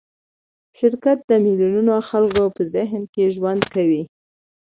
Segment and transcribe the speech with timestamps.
[0.79, 4.03] شرکت د میلیونونو خلکو په ذهن کې ژوند کوي.